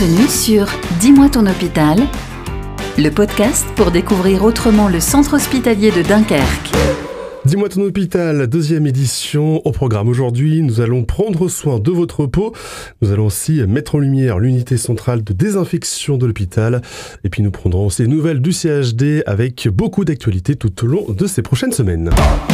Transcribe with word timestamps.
Bienvenue 0.00 0.28
sur 0.28 0.66
Dis-moi 0.98 1.28
ton 1.28 1.46
hôpital, 1.46 1.98
le 2.96 3.10
podcast 3.10 3.66
pour 3.76 3.90
découvrir 3.90 4.44
autrement 4.44 4.88
le 4.88 4.98
centre 4.98 5.34
hospitalier 5.34 5.90
de 5.90 6.00
Dunkerque. 6.00 6.72
Dis-moi 7.44 7.68
ton 7.68 7.82
hôpital, 7.82 8.46
deuxième 8.46 8.86
édition 8.86 9.60
au 9.66 9.72
programme. 9.72 10.08
Aujourd'hui, 10.08 10.62
nous 10.62 10.80
allons 10.80 11.04
prendre 11.04 11.48
soin 11.48 11.78
de 11.80 11.90
votre 11.90 12.24
peau. 12.24 12.54
Nous 13.02 13.12
allons 13.12 13.26
aussi 13.26 13.60
mettre 13.68 13.96
en 13.96 13.98
lumière 13.98 14.38
l'unité 14.38 14.78
centrale 14.78 15.22
de 15.22 15.34
désinfection 15.34 16.16
de 16.16 16.24
l'hôpital. 16.24 16.80
Et 17.22 17.28
puis 17.28 17.42
nous 17.42 17.50
prendrons 17.50 17.84
aussi 17.84 18.00
les 18.00 18.08
nouvelles 18.08 18.40
du 18.40 18.52
CHD 18.52 19.22
avec 19.26 19.68
beaucoup 19.68 20.06
d'actualités 20.06 20.56
tout 20.56 20.82
au 20.82 20.86
long 20.86 21.06
de 21.10 21.26
ces 21.26 21.42
prochaines 21.42 21.72
semaines. 21.72 22.08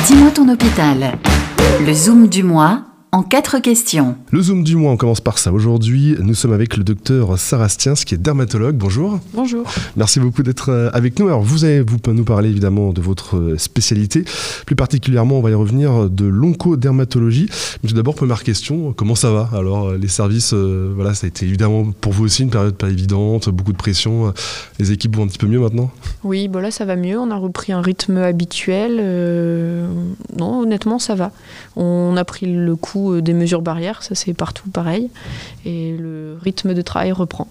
Dis-moi 0.09 0.33
ton 0.33 0.49
hôpital, 0.49 1.17
le 1.87 1.93
zoom 1.93 2.27
du 2.29 2.43
mois 2.43 2.83
en 3.13 3.23
quatre 3.23 3.61
questions. 3.61 4.17
Le 4.31 4.43
Zoom 4.43 4.65
du 4.65 4.77
mois, 4.77 4.93
on 4.93 4.97
commence 4.97 5.21
par 5.21 5.39
ça. 5.39 5.53
Aujourd'hui, 5.53 6.17
nous 6.21 6.35
sommes 6.35 6.53
avec 6.53 6.77
le 6.77 6.85
docteur 6.85 7.39
Sarastiens, 7.39 7.95
qui 7.95 8.15
est 8.15 8.19
dermatologue. 8.19 8.77
Bonjour. 8.77 9.21
Bonjour. 9.33 9.65
Merci 9.97 10.21
beaucoup 10.21 10.43
d'être 10.43 10.71
euh, 10.71 10.91
avec 10.93 11.19
nous. 11.19 11.27
Alors, 11.27 11.41
vous 11.41 11.65
allez 11.65 11.81
vous 11.81 11.99
nous 12.09 12.25
parler 12.25 12.51
évidemment 12.51 12.93
de 12.93 13.01
votre 13.01 13.37
euh, 13.37 13.59
spécialité. 13.59 14.25
Plus 14.67 14.77
particulièrement, 14.77 15.39
on 15.39 15.41
va 15.41 15.51
y 15.51 15.55
revenir 15.55 16.11
de 16.11 16.27
l'oncodermatologie. 16.27 17.49
Mais 17.83 17.89
tout 17.89 17.95
d'abord, 17.95 18.15
première 18.15 18.43
question, 18.43 18.93
comment 18.93 19.15
ça 19.15 19.31
va? 19.31 19.51
Alors, 19.53 19.89
euh, 19.89 19.99
les 19.99 20.09
services, 20.09 20.53
voilà, 20.53 21.15
ça 21.15 21.27
a 21.27 21.29
été 21.29 21.47
évidemment 21.47 21.93
pour 22.01 22.13
vous 22.13 22.25
aussi 22.25 22.43
une 22.43 22.51
période 22.51 22.77
pas 22.77 22.89
évidente, 22.89 23.49
beaucoup 23.49 23.73
de 23.73 23.79
pression. 23.79 24.33
Les 24.79 24.93
équipes 24.93 25.17
vont 25.17 25.25
un 25.25 25.29
petit 25.29 25.39
peu 25.39 25.47
mieux 25.47 25.61
maintenant? 25.61 25.91
Oui, 26.25 26.49
bon 26.49 26.61
là, 26.61 26.71
ça 26.71 26.85
va 26.85 26.97
mieux. 26.97 27.19
On 27.19 27.31
a 27.31 27.37
repris 27.37 27.73
un 27.73 27.81
rythme 27.81 28.17
habituel. 28.19 28.97
non, 30.37 30.61
honnêtement, 30.61 30.99
ça 30.99 31.15
va. 31.15 31.31
On 31.77 32.17
a 32.17 32.25
pris 32.25 32.47
le 32.47 32.77
coup 32.77 32.96
euh, 32.97 33.23
des 33.23 33.33
mesures 33.33 33.63
barrières, 33.63 34.03
ça 34.03 34.15
c'est 34.15 34.35
partout 34.35 34.69
pareil, 34.71 35.11
et 35.65 35.97
le 35.97 36.39
rythme 36.43 36.75
de 36.75 36.83
travail 36.83 37.13
reprend. 37.13 37.49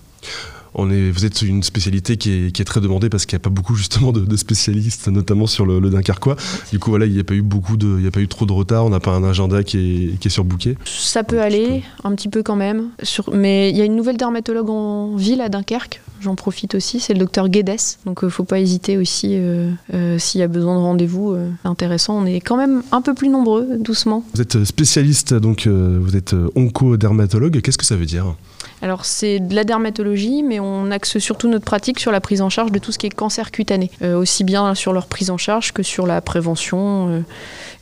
On 0.76 0.92
est, 0.92 1.10
vous 1.10 1.26
êtes 1.26 1.42
une 1.42 1.64
spécialité 1.64 2.18
qui 2.18 2.48
est, 2.48 2.66
très 2.66 2.82
demandée 2.82 3.10
parce 3.10 3.26
qu'il 3.26 3.36
n'y 3.38 3.42
a 3.42 3.44
pas 3.44 3.50
beaucoup 3.50 3.76
justement 3.76 4.12
de, 4.12 4.36
spécialistes, 4.36 5.08
notamment 5.08 5.48
sur 5.48 5.66
le, 5.66 5.80
le, 5.80 5.90
Dunkerquois. 5.90 6.36
Du 6.72 6.80
coup, 6.80 6.90
voilà, 6.90 7.06
il 7.06 7.14
n'y 7.14 7.20
a 7.20 7.24
pas 7.24 7.34
eu 7.34 7.42
beaucoup 7.42 7.78
de, 7.78 7.96
il 8.00 8.04
y 8.04 8.08
a 8.08 8.12
pas 8.12 8.20
eu 8.20 8.28
trop 8.28 8.46
de 8.46 8.52
retard. 8.52 8.86
On 8.86 8.90
n'a 8.90 9.00
pas 9.00 9.12
un 9.12 9.24
agenda 9.24 9.64
qui 9.64 9.78
est, 9.78 10.20
qui 10.20 10.28
est 10.28 10.32
surbooké. 10.32 10.78
Ça 10.86 11.24
peut 11.24 11.42
aller, 11.42 11.84
un 12.04 12.14
petit 12.14 12.30
peu 12.30 12.44
quand 12.44 12.56
même. 12.56 12.90
Sur, 13.04 13.34
mais 13.34 13.70
il 13.70 13.78
y 13.78 13.82
a 13.82 13.86
une 13.86 13.96
nouvelle 13.96 14.18
dermatologue 14.18 14.70
en 14.70 15.16
ville 15.16 15.42
à 15.42 15.50
Dunkerque. 15.50 16.02
J'en 16.22 16.36
profite 16.36 16.76
aussi, 16.76 17.00
c'est 17.00 17.14
le 17.14 17.20
docteur 17.20 17.50
Guedes. 17.50 17.80
Donc, 18.06 18.20
il 18.22 18.26
euh, 18.26 18.28
ne 18.28 18.32
faut 18.32 18.46
pas 18.46 18.60
hésiter 18.60 18.98
aussi 18.98 19.32
euh, 19.34 19.72
euh, 19.94 20.18
s'il 20.18 20.40
y 20.40 20.44
a 20.44 20.48
besoin 20.48 20.76
de 20.76 20.80
rendez-vous 20.80 21.36
intéressant. 21.64 22.18
On 22.18 22.26
est 22.26 22.40
quand 22.42 22.58
même 22.58 22.84
un 22.92 23.02
peu 23.02 23.14
plus 23.14 23.30
nombreux, 23.30 23.78
doucement. 23.80 24.24
Vous 24.34 24.42
êtes 24.42 24.64
spécialiste, 24.64 25.34
donc 25.34 25.68
vous 25.68 26.16
êtes 26.16 26.36
onco-dermatologue. 26.56 27.62
Qu'est-ce 27.62 27.78
que 27.78 27.86
ça 27.86 27.96
veut 27.96 28.06
dire? 28.06 28.36
Alors 28.82 29.06
c'est 29.06 29.40
de 29.40 29.56
la 29.56 29.64
dermatologie, 29.64 30.44
mais 30.44 30.60
on 30.60 30.92
axe 30.92 31.18
surtout 31.18 31.48
notre 31.48 31.66
pratique 31.66 32.00
sur 32.00 32.12
la 32.12 32.22
prise 32.22 32.42
en 32.42 32.50
charge 32.50 32.72
de 32.72 32.80
tout 32.80 32.92
ce 32.92 33.00
qui 33.00 33.08
est 33.08 33.10
cancer 33.10 33.52
cutané, 33.52 33.90
euh, 34.02 34.18
aussi 34.18 34.44
bien 34.44 34.76
sur 34.76 34.94
leur 34.94 35.08
prise 35.08 35.30
en 35.30 35.38
charge 35.38 35.72
que 35.72 35.84
sur 35.84 36.06
la 36.06 36.22
prévention. 36.22 37.10
Euh, 37.10 37.22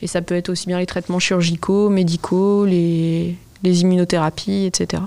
et 0.02 0.08
ça 0.08 0.22
peut 0.22 0.35
être 0.35 0.50
aussi 0.50 0.67
bien 0.67 0.80
les 0.80 0.85
traitements 0.85 1.19
chirurgicaux, 1.19 1.89
médicaux, 1.89 2.66
les, 2.66 3.35
les 3.63 3.81
immunothérapies, 3.81 4.66
etc. 4.66 5.03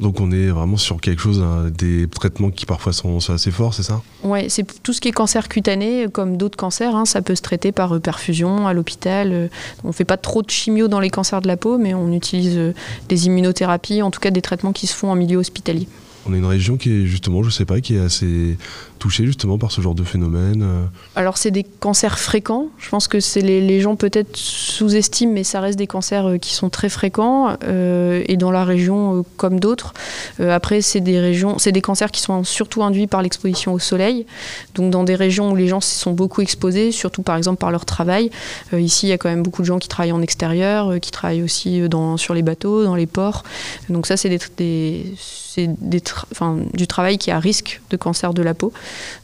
Donc 0.00 0.20
on 0.20 0.30
est 0.30 0.48
vraiment 0.48 0.76
sur 0.76 1.00
quelque 1.00 1.20
chose, 1.20 1.40
hein, 1.42 1.70
des 1.76 2.06
traitements 2.08 2.50
qui 2.50 2.66
parfois 2.66 2.92
sont, 2.92 3.18
assez 3.30 3.50
forts, 3.50 3.74
c'est 3.74 3.82
ça? 3.82 4.00
Oui, 4.22 4.48
c'est 4.48 4.64
tout 4.82 4.92
ce 4.92 5.00
qui 5.00 5.08
est 5.08 5.12
cancer 5.12 5.48
cutané, 5.48 6.06
comme 6.12 6.36
d'autres 6.36 6.56
cancers, 6.56 6.94
hein, 6.94 7.04
ça 7.04 7.22
peut 7.22 7.34
se 7.34 7.42
traiter 7.42 7.72
par 7.72 7.94
euh, 7.94 8.00
perfusion 8.00 8.66
à 8.66 8.72
l'hôpital. 8.72 9.32
Euh, 9.32 9.48
on 9.84 9.88
ne 9.88 9.92
fait 9.92 10.04
pas 10.04 10.16
trop 10.16 10.42
de 10.42 10.50
chimio 10.50 10.88
dans 10.88 11.00
les 11.00 11.10
cancers 11.10 11.40
de 11.40 11.48
la 11.48 11.56
peau, 11.56 11.78
mais 11.78 11.94
on 11.94 12.12
utilise 12.12 12.56
euh, 12.56 12.74
des 13.08 13.26
immunothérapies, 13.26 14.02
en 14.02 14.10
tout 14.10 14.20
cas 14.20 14.30
des 14.30 14.42
traitements 14.42 14.72
qui 14.72 14.86
se 14.86 14.94
font 14.94 15.10
en 15.10 15.16
milieu 15.16 15.38
hospitalier. 15.38 15.88
On 16.26 16.34
est 16.34 16.38
une 16.38 16.44
région 16.44 16.76
qui 16.76 16.90
est 16.90 17.06
justement, 17.06 17.42
je 17.42 17.50
sais 17.50 17.64
pas, 17.64 17.80
qui 17.80 17.96
est 17.96 18.00
assez 18.00 18.56
touchés 18.98 19.26
justement 19.26 19.58
par 19.58 19.70
ce 19.70 19.80
genre 19.80 19.94
de 19.94 20.02
phénomène 20.02 20.62
euh 20.62 20.84
Alors 21.16 21.38
c'est 21.38 21.50
des 21.50 21.64
cancers 21.64 22.18
fréquents. 22.18 22.68
Je 22.78 22.88
pense 22.88 23.08
que 23.08 23.20
c'est 23.20 23.40
les, 23.40 23.80
gens 23.80 23.96
peut-être 23.96 24.36
sous-estiment, 24.36 25.32
mais 25.32 25.44
ça 25.44 25.60
reste 25.60 25.78
des 25.78 25.86
cancers 25.86 26.26
euh, 26.26 26.38
qui 26.38 26.52
sont 26.52 26.68
très 26.68 26.88
fréquents 26.88 27.56
euh, 27.64 28.24
et 28.26 28.36
dans 28.36 28.50
la 28.50 28.64
région 28.64 29.24
comme 29.36 29.60
d'autres. 29.60 29.94
après 30.40 30.80
c'est 30.80 31.00
des 31.00 31.20
régions, 31.20 31.58
c'est 31.58 31.70
des 31.70 31.80
cancers 31.80 32.10
qui 32.10 32.20
sont 32.20 32.42
surtout 32.42 32.82
induits 32.82 33.06
par 33.06 33.22
l'exposition 33.22 33.72
au 33.72 33.78
soleil. 33.78 34.26
Donc 34.74 34.90
dans 34.90 35.04
des 35.04 35.14
régions 35.14 35.52
où 35.52 35.56
les 35.56 35.68
gens 35.68 35.80
sont 35.80 36.12
beaucoup 36.12 36.40
exposés, 36.40 36.90
surtout 36.90 37.22
par 37.22 37.36
exemple 37.36 37.58
par 37.58 37.70
leur 37.70 37.84
travail. 37.84 38.30
ici 38.72 39.06
il 39.06 39.10
y 39.10 39.12
a 39.12 39.18
quand 39.18 39.28
même 39.28 39.42
beaucoup 39.42 39.62
de 39.62 39.66
gens 39.66 39.78
qui 39.78 39.88
travaillent 39.88 40.12
en 40.12 40.22
extérieur, 40.22 40.98
qui 41.00 41.10
travaillent 41.10 41.42
aussi 41.42 41.88
dans, 41.88 42.16
sur 42.16 42.34
les 42.34 42.42
bateaux, 42.42 42.84
dans 42.84 42.96
les 42.96 43.06
ports. 43.06 43.44
Donc 43.88 44.06
ça 44.06 44.16
c'est 44.16 44.28
des 44.28 44.38
des 45.66 46.00
du 46.74 46.86
travail 46.86 47.18
qui 47.18 47.30
a 47.30 47.38
risque 47.38 47.80
de 47.90 47.96
cancer 47.96 48.34
de 48.34 48.42
la 48.42 48.54
peau. 48.54 48.72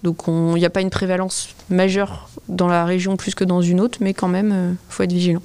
Donc 0.02 0.24
il 0.26 0.54
n'y 0.54 0.64
a 0.64 0.70
pas 0.70 0.80
une 0.80 0.90
prévalence 0.90 1.48
majeure 1.70 2.28
dans 2.48 2.68
la 2.68 2.84
région 2.84 3.16
plus 3.16 3.34
que 3.34 3.44
dans 3.44 3.62
une 3.62 3.80
autre, 3.80 3.98
mais 4.00 4.14
quand 4.14 4.28
même, 4.28 4.48
il 4.48 4.54
euh, 4.54 4.72
faut 4.88 5.02
être 5.02 5.12
vigilant. 5.12 5.42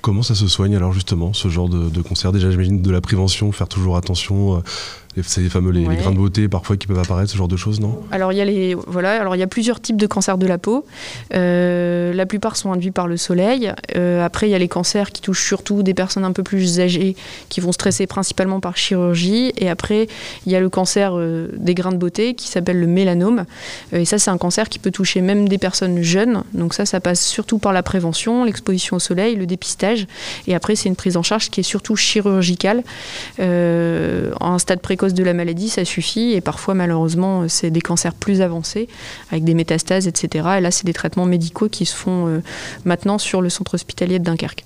Comment 0.00 0.22
ça 0.22 0.34
se 0.34 0.46
soigne 0.48 0.76
alors 0.76 0.92
justement, 0.92 1.32
ce 1.32 1.48
genre 1.48 1.68
de, 1.68 1.88
de 1.88 2.02
cancer? 2.02 2.30
Déjà 2.30 2.50
j'imagine 2.50 2.82
de 2.82 2.90
la 2.90 3.00
prévention, 3.00 3.50
faire 3.52 3.68
toujours 3.68 3.96
attention. 3.96 4.56
Euh, 4.56 4.60
c'est 5.22 5.40
les 5.40 5.48
fameux 5.48 5.70
les, 5.70 5.84
grains 5.84 6.10
de 6.10 6.16
beauté 6.16 6.48
parfois 6.48 6.76
qui 6.76 6.86
peuvent 6.86 6.98
apparaître, 6.98 7.30
ce 7.30 7.36
genre 7.36 7.48
de 7.48 7.56
choses, 7.56 7.80
non? 7.80 8.00
Alors 8.10 8.32
il 8.32 8.38
y 8.38 8.40
a 8.40 8.44
les 8.44 8.74
voilà, 8.74 9.20
alors 9.20 9.36
il 9.36 9.38
y 9.38 9.42
a 9.42 9.46
plusieurs 9.46 9.80
types 9.80 9.96
de 9.96 10.06
cancers 10.06 10.38
de 10.38 10.46
la 10.46 10.58
peau. 10.58 10.84
Euh, 11.34 12.12
la 12.12 12.26
plupart 12.26 12.56
sont 12.56 12.72
induits 12.72 12.90
par 12.90 13.06
le 13.06 13.16
soleil. 13.16 13.72
Euh, 13.96 14.24
après 14.24 14.48
il 14.48 14.50
y 14.50 14.54
a 14.54 14.58
les 14.58 14.68
cancers 14.68 15.10
qui 15.10 15.22
touchent 15.22 15.46
surtout 15.46 15.82
des 15.82 15.94
personnes 15.94 16.24
un 16.24 16.32
peu 16.32 16.42
plus 16.42 16.80
âgées, 16.80 17.14
qui 17.48 17.60
vont 17.60 17.72
stresser 17.72 18.06
principalement 18.06 18.60
par 18.60 18.76
chirurgie. 18.76 19.52
Et 19.56 19.70
après 19.70 20.08
il 20.46 20.52
y 20.52 20.56
a 20.56 20.60
le 20.60 20.68
cancer 20.68 21.12
euh, 21.14 21.48
des 21.56 21.74
grains 21.74 21.92
de 21.92 21.98
beauté 21.98 22.34
qui 22.34 22.48
s'appelle 22.48 22.80
le 22.80 22.86
mélanome. 22.86 23.44
et 23.92 24.04
ça 24.04 24.18
c'est 24.18 24.30
un 24.30 24.38
cancer 24.38 24.68
qui 24.68 24.78
peut 24.80 24.90
toucher 24.90 25.20
même 25.20 25.48
des 25.48 25.58
personnes 25.58 26.02
jeunes. 26.02 26.42
Donc 26.54 26.74
ça 26.74 26.86
ça 26.86 27.00
passe 27.00 27.24
surtout 27.24 27.58
par 27.58 27.72
la 27.72 27.82
prévention, 27.82 28.44
l'exposition 28.44 28.96
au 28.96 29.00
soleil, 29.00 29.36
le 29.36 29.46
dépistage. 29.46 30.06
Et 30.48 30.54
après 30.54 30.74
c'est 30.74 30.88
une 30.88 30.96
prise 30.96 31.16
en 31.16 31.22
charge 31.22 31.50
qui 31.50 31.60
est 31.60 31.64
surtout 31.64 31.94
chirurgicale, 31.94 32.82
en 33.38 34.58
stade 34.58 34.80
précoce 34.80 35.03
de 35.12 35.22
la 35.22 35.34
maladie, 35.34 35.68
ça 35.68 35.84
suffit. 35.84 36.32
Et 36.32 36.40
parfois, 36.40 36.72
malheureusement, 36.74 37.48
c'est 37.48 37.70
des 37.70 37.82
cancers 37.82 38.14
plus 38.14 38.40
avancés, 38.40 38.88
avec 39.30 39.44
des 39.44 39.54
métastases, 39.54 40.06
etc. 40.06 40.48
Et 40.58 40.60
là, 40.60 40.70
c'est 40.70 40.86
des 40.86 40.94
traitements 40.94 41.26
médicaux 41.26 41.68
qui 41.68 41.84
se 41.84 41.94
font 41.94 42.28
euh, 42.28 42.42
maintenant 42.84 43.18
sur 43.18 43.42
le 43.42 43.50
centre 43.50 43.74
hospitalier 43.74 44.18
de 44.18 44.24
Dunkerque 44.24 44.64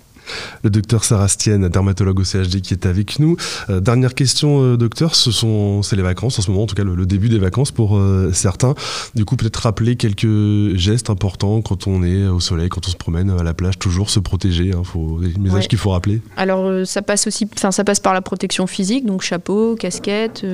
le 0.63 0.71
docteur 0.71 1.05
Sarastienne, 1.05 1.69
dermatologue 1.69 2.21
au 2.21 2.25
CHD, 2.25 2.61
qui 2.61 2.75
est 2.75 2.87
avec 2.87 3.19
nous. 3.19 3.37
Euh, 3.71 3.81
dernière 3.81 4.15
question, 4.15 4.63
euh, 4.63 4.77
docteur, 4.77 5.15
ce 5.15 5.31
sont, 5.31 5.83
c'est 5.83 5.97
les 5.97 6.03
vacances 6.03 6.39
en 6.39 6.43
ce 6.43 6.51
moment, 6.51 6.65
en 6.65 6.67
tout 6.67 6.75
cas 6.75 6.85
le, 6.85 7.07
début 7.07 7.29
des 7.29 7.39
vacances 7.39 7.71
pour 7.71 7.97
euh, 7.97 8.31
certains. 8.33 8.75
Du 9.15 9.25
coup, 9.25 9.37
peut-être 9.37 9.57
rappeler 9.57 9.97
quelques 9.97 10.77
gestes 10.77 11.11
importants 11.11 11.63
quand 11.63 11.87
on 11.87 12.03
est 12.03 12.27
au 12.27 12.41
soleil, 12.41 12.69
quand 12.69 12.87
on 12.87 12.91
se 12.91 12.97
promène 12.97 13.31
à 13.31 13.43
la 13.43 13.55
plage, 13.55 13.79
toujours 13.79 14.11
se 14.11 14.21
protéger. 14.21 14.73
Hein, 14.75 14.83
faut, 14.85 15.21
des 15.21 15.39
messages 15.39 15.69
qu'il 15.69 15.79
faut 15.79 15.91
rappeler. 15.91 16.21
Alors, 16.37 16.87
ça 16.87 17.03
passe 17.03 17.27
aussi, 17.27 17.49
enfin, 17.57 17.71
ça 17.71 17.85
passe 17.85 18.01
par 18.01 18.13
la 18.13 18.21
protection 18.21 18.67
physique, 18.67 19.07
donc 19.07 19.23
chapeau, 19.23 19.77
casquette, 19.77 20.45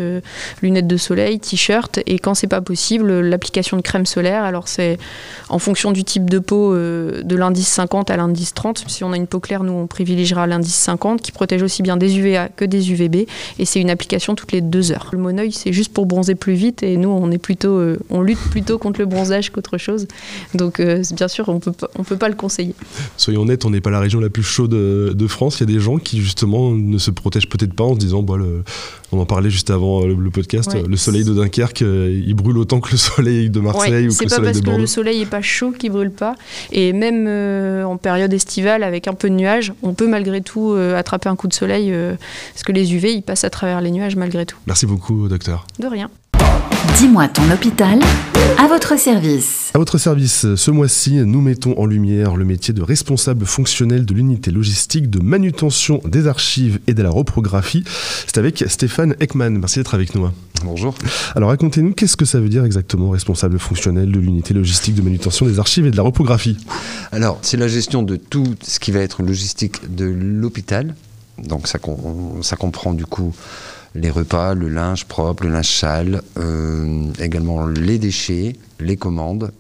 lunettes 0.62 0.86
de 0.86 0.96
soleil, 0.96 1.40
t-shirt, 1.40 1.98
et 2.06 2.18
quand 2.18 2.34
c'est 2.34 2.46
pas 2.46 2.60
possible, 2.60 3.20
l'application 3.20 3.76
de 3.76 3.82
crème 3.82 4.06
solaire. 4.06 4.44
Alors, 4.44 4.68
c'est 4.68 4.98
en 5.48 5.58
fonction 5.58 5.90
du 5.92 6.04
type 6.04 6.30
de 6.30 6.38
peau, 6.38 6.74
de 6.74 7.36
l'indice 7.36 7.68
50 7.68 8.10
à 8.10 8.16
l'indice 8.16 8.54
30. 8.54 8.84
Si 8.86 9.02
on 9.02 9.12
a 9.12 9.16
une 9.16 9.26
peau 9.26 9.40
claire, 9.40 9.63
nous, 9.64 9.72
on 9.72 9.86
privilégiera 9.86 10.46
l'indice 10.46 10.74
50 10.74 11.22
qui 11.22 11.32
protège 11.32 11.62
aussi 11.62 11.82
bien 11.82 11.96
des 11.96 12.18
UVA 12.18 12.48
que 12.48 12.64
des 12.64 12.92
UVB. 12.92 13.26
Et 13.58 13.64
c'est 13.64 13.80
une 13.80 13.90
application 13.90 14.34
toutes 14.34 14.52
les 14.52 14.60
deux 14.60 14.92
heures. 14.92 15.08
Le 15.12 15.18
monoeil, 15.18 15.52
c'est 15.52 15.72
juste 15.72 15.92
pour 15.92 16.06
bronzer 16.06 16.34
plus 16.34 16.54
vite. 16.54 16.82
Et 16.82 16.96
nous, 16.96 17.08
on, 17.08 17.30
est 17.30 17.38
plutôt, 17.38 17.76
euh, 17.76 17.98
on 18.10 18.22
lutte 18.22 18.38
plutôt 18.50 18.78
contre 18.78 19.00
le 19.00 19.06
bronzage 19.06 19.50
qu'autre 19.50 19.78
chose. 19.78 20.06
Donc, 20.54 20.80
euh, 20.80 21.02
bien 21.12 21.28
sûr, 21.28 21.48
on 21.48 21.60
peut 21.60 21.72
on 21.98 22.04
peut 22.04 22.16
pas 22.16 22.28
le 22.28 22.34
conseiller. 22.34 22.74
Soyons 23.16 23.42
honnêtes, 23.42 23.64
on 23.64 23.70
n'est 23.70 23.80
pas 23.80 23.90
la 23.90 24.00
région 24.00 24.20
la 24.20 24.30
plus 24.30 24.42
chaude 24.42 24.70
de, 24.70 25.26
France. 25.26 25.58
Il 25.58 25.68
y 25.68 25.72
a 25.72 25.74
des 25.74 25.80
gens 25.80 25.96
qui, 25.96 26.20
justement, 26.20 26.70
ne 26.72 26.98
se 26.98 27.10
protègent 27.10 27.48
peut-être 27.48 27.74
pas 27.74 27.84
en 27.84 27.94
se 27.94 27.98
disant, 27.98 28.22
bah, 28.22 28.36
on 29.10 29.18
en 29.18 29.26
parlait 29.26 29.50
juste 29.50 29.70
avant 29.70 30.02
euh, 30.02 30.14
le, 30.14 30.30
podcast, 30.30 30.76
le 30.86 30.96
soleil 30.96 31.24
de 31.24 31.32
Dunkerque, 31.32 31.80
il 31.80 32.34
brûle 32.34 32.58
autant 32.58 32.80
que 32.80 32.90
le 32.92 32.96
soleil 32.98 33.50
de 33.50 33.60
Marseille 33.60 34.08
ou 34.08 34.14
que 34.14 34.24
le 34.24 34.28
soleil 34.28 34.28
de 34.28 34.28
C'est 34.28 34.36
pas 34.36 34.42
parce 34.42 34.60
que 34.60 34.80
le 34.80 34.86
soleil 34.86 35.18
n'est 35.20 35.26
pas 35.26 35.42
chaud 35.42 35.72
qu'il 35.72 35.92
brûle 35.92 36.10
pas. 36.10 36.34
Et 36.72 36.92
même 36.92 37.26
en 37.84 37.96
période 37.96 38.32
estivale, 38.32 38.82
avec 38.82 39.08
un 39.08 39.14
peu 39.14 39.30
de 39.30 39.34
nuages, 39.34 39.53
on 39.82 39.94
peut 39.94 40.06
malgré 40.06 40.40
tout 40.40 40.72
euh, 40.72 40.96
attraper 40.96 41.28
un 41.28 41.36
coup 41.36 41.48
de 41.48 41.54
soleil 41.54 41.92
euh, 41.92 42.14
parce 42.52 42.62
que 42.62 42.72
les 42.72 42.94
UV, 42.94 43.12
ils 43.12 43.22
passent 43.22 43.44
à 43.44 43.50
travers 43.50 43.80
les 43.80 43.90
nuages 43.90 44.16
malgré 44.16 44.46
tout. 44.46 44.56
Merci 44.66 44.86
beaucoup, 44.86 45.28
docteur. 45.28 45.66
De 45.78 45.86
rien. 45.86 46.10
Dis-moi 46.92 47.26
ton 47.26 47.50
hôpital, 47.50 47.98
à 48.56 48.68
votre 48.68 48.96
service. 48.98 49.70
À 49.74 49.78
votre 49.78 49.98
service, 49.98 50.54
ce 50.54 50.70
mois-ci, 50.70 51.14
nous 51.14 51.40
mettons 51.40 51.76
en 51.76 51.86
lumière 51.86 52.36
le 52.36 52.44
métier 52.44 52.72
de 52.72 52.82
responsable 52.82 53.46
fonctionnel 53.46 54.06
de 54.06 54.14
l'unité 54.14 54.52
logistique 54.52 55.10
de 55.10 55.18
manutention 55.18 56.00
des 56.04 56.28
archives 56.28 56.78
et 56.86 56.94
de 56.94 57.02
la 57.02 57.10
reprographie. 57.10 57.82
C'est 58.26 58.38
avec 58.38 58.64
Stéphane 58.68 59.16
Ekman. 59.18 59.58
Merci 59.58 59.80
d'être 59.80 59.94
avec 59.94 60.14
nous. 60.14 60.28
Bonjour. 60.64 60.94
Alors 61.34 61.48
racontez-nous, 61.48 61.94
qu'est-ce 61.94 62.16
que 62.16 62.24
ça 62.24 62.38
veut 62.38 62.48
dire 62.48 62.64
exactement 62.64 63.10
responsable 63.10 63.58
fonctionnel 63.58 64.12
de 64.12 64.20
l'unité 64.20 64.54
logistique 64.54 64.94
de 64.94 65.02
manutention 65.02 65.46
des 65.46 65.58
archives 65.58 65.86
et 65.86 65.90
de 65.90 65.96
la 65.96 66.04
reprographie? 66.04 66.56
Alors, 67.10 67.38
c'est 67.42 67.56
la 67.56 67.66
gestion 67.66 68.04
de 68.04 68.14
tout 68.14 68.54
ce 68.62 68.78
qui 68.78 68.92
va 68.92 69.00
être 69.00 69.22
logistique 69.22 69.94
de 69.96 70.04
l'hôpital. 70.04 70.94
Donc 71.42 71.66
ça, 71.66 71.80
ça 72.42 72.56
comprend 72.56 72.94
du 72.94 73.06
coup 73.06 73.34
les 73.94 74.10
repas, 74.10 74.54
le 74.54 74.68
linge 74.68 75.04
propre, 75.04 75.44
le 75.44 75.50
linge 75.50 75.70
sale, 75.70 76.22
euh, 76.38 77.12
également 77.20 77.66
les 77.66 77.98
déchets, 77.98 78.56
les 78.80 78.96
commandes 78.96 79.52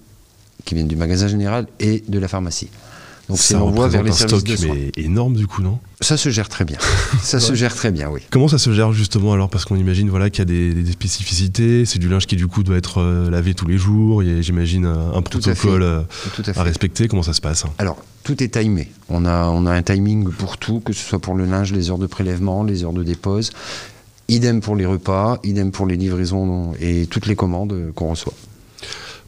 qui 0.64 0.74
viennent 0.74 0.88
du 0.88 0.96
magasin 0.96 1.28
général 1.28 1.66
et 1.78 2.02
de 2.08 2.18
la 2.18 2.28
pharmacie. 2.28 2.70
Donc 3.28 3.38
c'est 3.38 3.54
l'envoi 3.54 3.88
vers 3.88 4.02
les 4.02 4.12
services 4.12 4.40
stock, 4.40 4.44
de 4.44 4.56
soins. 4.56 4.74
mais 4.74 4.92
énorme 5.02 5.34
du 5.34 5.46
coup, 5.46 5.62
non? 5.62 5.78
Ça 6.00 6.18
se 6.18 6.28
gère 6.28 6.50
très 6.50 6.66
bien. 6.66 6.76
ça 7.22 7.40
se 7.40 7.54
gère 7.54 7.74
très 7.74 7.90
bien, 7.90 8.10
oui. 8.10 8.20
Comment 8.30 8.48
ça 8.48 8.58
se 8.58 8.70
gère 8.72 8.92
justement 8.92 9.32
alors? 9.32 9.48
Parce 9.48 9.64
qu'on 9.64 9.76
imagine 9.76 10.10
voilà, 10.10 10.28
qu'il 10.28 10.40
y 10.40 10.42
a 10.42 10.74
des, 10.74 10.92
spécificités, 10.92 11.86
c'est 11.86 11.98
du 11.98 12.08
linge 12.08 12.26
qui 12.26 12.36
du 12.36 12.46
coup 12.46 12.62
doit 12.62 12.76
être 12.76 13.00
euh, 13.00 13.30
lavé 13.30 13.54
tous 13.54 13.66
les 13.66 13.78
jours, 13.78 14.22
il 14.22 14.30
y 14.30 14.38
a 14.38 14.42
j'imagine 14.42 14.84
un, 14.84 15.22
protocole 15.22 15.82
euh, 15.82 16.02
à, 16.54 16.62
respecter. 16.62 17.08
Comment 17.08 17.22
ça 17.22 17.32
se 17.32 17.40
passe 17.40 17.64
Alors, 17.78 17.96
tout 18.24 18.42
est 18.42 18.60
timé. 18.60 18.90
On 19.08 19.24
a, 19.24 19.46
on 19.46 19.64
a 19.64 19.72
un 19.72 19.82
timing 19.82 20.30
pour 20.30 20.58
tout, 20.58 20.80
que 20.80 20.92
ce 20.92 21.02
soit 21.02 21.18
pour 21.18 21.34
le 21.34 21.46
linge, 21.46 21.72
les 21.72 21.88
heures 21.90 21.98
de 21.98 22.06
prélèvement, 22.06 22.62
les 22.62 22.84
heures 22.84 22.92
de 22.92 23.02
dépose. 23.02 23.52
Idem 24.28 24.60
pour 24.60 24.76
les 24.76 24.86
repas, 24.86 25.38
idem 25.44 25.70
pour 25.70 25.86
les 25.86 25.96
livraisons 25.96 26.72
et 26.80 27.06
toutes 27.06 27.26
les 27.26 27.36
commandes 27.36 27.92
qu'on 27.94 28.10
reçoit 28.10 28.34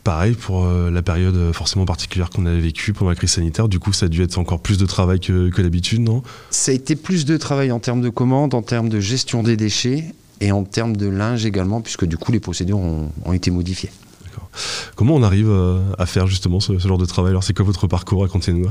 pareil 0.06 0.34
pour 0.34 0.64
euh, 0.64 0.88
la 0.88 1.02
période 1.02 1.52
forcément 1.52 1.84
particulière 1.84 2.30
qu'on 2.30 2.46
avait 2.46 2.60
vécue 2.60 2.92
pendant 2.92 3.10
la 3.10 3.16
crise 3.16 3.32
sanitaire. 3.32 3.66
Du 3.66 3.80
coup, 3.80 3.92
ça 3.92 4.06
a 4.06 4.08
dû 4.08 4.22
être 4.22 4.38
encore 4.38 4.60
plus 4.60 4.78
de 4.78 4.86
travail 4.86 5.18
que, 5.18 5.60
d'habitude, 5.60 6.00
non? 6.00 6.22
Ça 6.50 6.70
a 6.70 6.74
été 6.76 6.94
plus 6.94 7.24
de 7.24 7.36
travail 7.36 7.72
en 7.72 7.80
termes 7.80 8.00
de 8.00 8.08
commandes, 8.08 8.54
en 8.54 8.62
termes 8.62 8.88
de 8.88 9.00
gestion 9.00 9.42
des 9.42 9.56
déchets 9.56 10.04
et 10.40 10.52
en 10.52 10.62
termes 10.62 10.96
de 10.96 11.08
linge 11.08 11.44
également, 11.44 11.80
puisque 11.80 12.04
du 12.04 12.16
coup, 12.16 12.30
les 12.30 12.38
procédures 12.38 12.78
ont, 12.78 13.32
été 13.32 13.50
modifiées. 13.50 13.90
Comment 14.94 15.16
on 15.16 15.24
arrive 15.24 15.50
euh, 15.50 15.80
à 15.98 16.06
faire 16.06 16.28
justement 16.28 16.60
ce, 16.60 16.78
genre 16.78 16.98
de 16.98 17.04
travail? 17.04 17.30
Alors, 17.30 17.42
c'est 17.42 17.54
quoi 17.54 17.64
votre 17.64 17.88
parcours? 17.88 18.22
Racontez-nous. 18.22 18.68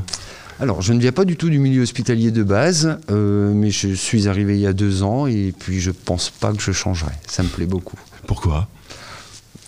Alors, 0.59 0.81
je 0.81 0.93
ne 0.93 0.99
viens 0.99 1.11
pas 1.11 1.25
du 1.25 1.35
tout 1.35 1.49
du 1.49 1.59
milieu 1.59 1.81
hospitalier 1.81 2.31
de 2.31 2.43
base, 2.43 2.97
mais 3.09 3.71
je 3.71 3.93
suis 3.93 4.27
arrivé 4.27 4.55
il 4.55 4.61
y 4.61 4.67
a 4.67 4.73
deux 4.73 5.03
ans 5.03 5.27
et 5.27 5.53
puis 5.57 5.79
je 5.81 5.91
pense 5.91 6.29
pas 6.29 6.53
que 6.53 6.61
je 6.61 6.71
changerai. 6.71 7.11
Ça 7.27 7.43
me 7.43 7.49
plaît 7.49 7.65
beaucoup. 7.65 7.97
Pourquoi? 8.25 8.67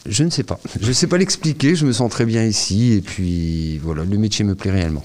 Je 0.07 0.23
ne 0.23 0.29
sais 0.29 0.43
pas. 0.43 0.59
Je 0.79 0.87
ne 0.87 0.93
sais 0.93 1.07
pas 1.07 1.17
l'expliquer. 1.17 1.75
Je 1.75 1.85
me 1.85 1.91
sens 1.91 2.09
très 2.09 2.25
bien 2.25 2.43
ici. 2.45 2.93
Et 2.93 3.01
puis, 3.01 3.77
voilà, 3.79 4.03
le 4.03 4.17
métier 4.17 4.45
me 4.45 4.55
plaît 4.55 4.71
réellement. 4.71 5.03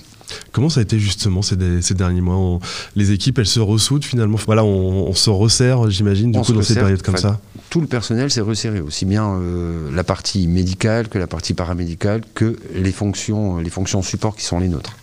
Comment 0.53 0.71
ça 0.71 0.81
a 0.81 0.83
été 0.83 0.99
justement 0.99 1.43
ces, 1.43 1.57
derniers 1.57 2.21
mois? 2.21 2.59
Les 2.97 3.11
équipes, 3.11 3.39
elles 3.39 3.47
se 3.47 3.61
ressoudent 3.61 4.05
finalement. 4.05 4.39
Voilà, 4.47 4.65
on, 4.65 5.13
se 5.15 5.31
resserre, 5.31 5.91
j'imagine, 5.91 6.33
du 6.33 6.39
coup, 6.41 6.53
dans 6.53 6.63
ces 6.63 6.75
périodes 6.75 7.03
comme 7.03 7.17
ça? 7.17 7.41
Tout 7.69 7.81
le 7.81 7.87
personnel 7.87 8.31
s'est 8.31 8.41
resserré, 8.41 8.81
aussi 8.81 9.05
bien 9.05 9.35
euh, 9.35 9.91
la 9.95 10.05
partie 10.05 10.47
médicale 10.47 11.09
que 11.09 11.19
la 11.19 11.27
partie 11.27 11.55
paramédicale, 11.55 12.23
que 12.35 12.57
les 12.75 12.93
fonctions, 12.93 13.59
les 13.59 13.71
fonctions 13.71 14.03
support 14.03 14.37
qui 14.37 14.45
sont 14.45 14.59
les 14.59 14.69
nôtres. 14.69 14.95